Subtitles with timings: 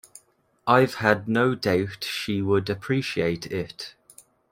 [0.65, 0.97] I've
[1.27, 3.93] no doubt she would appreciate it.